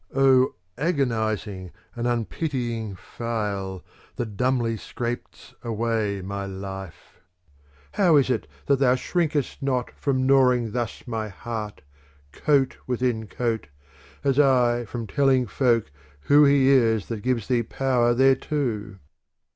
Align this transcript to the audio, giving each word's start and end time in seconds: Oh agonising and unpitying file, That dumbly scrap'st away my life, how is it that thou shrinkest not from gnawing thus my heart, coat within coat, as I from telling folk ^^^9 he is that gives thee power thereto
Oh 0.15 0.55
agonising 0.79 1.69
and 1.95 2.07
unpitying 2.07 2.95
file, 2.95 3.83
That 4.15 4.35
dumbly 4.35 4.75
scrap'st 4.75 5.53
away 5.63 6.23
my 6.23 6.47
life, 6.47 7.21
how 7.91 8.15
is 8.15 8.31
it 8.31 8.47
that 8.65 8.79
thou 8.79 8.95
shrinkest 8.95 9.61
not 9.61 9.91
from 9.91 10.25
gnawing 10.25 10.71
thus 10.71 11.03
my 11.05 11.29
heart, 11.29 11.81
coat 12.31 12.77
within 12.87 13.27
coat, 13.27 13.67
as 14.23 14.39
I 14.39 14.85
from 14.85 15.05
telling 15.05 15.45
folk 15.45 15.91
^^^9 16.27 16.49
he 16.49 16.69
is 16.69 17.05
that 17.09 17.21
gives 17.21 17.47
thee 17.47 17.61
power 17.61 18.15
thereto 18.15 18.97